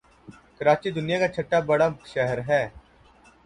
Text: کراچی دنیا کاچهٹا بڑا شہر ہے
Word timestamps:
کراچی 0.57 0.89
دنیا 0.97 1.17
کاچهٹا 1.21 1.57
بڑا 1.67 1.87
شہر 2.13 2.37
ہے 2.49 2.61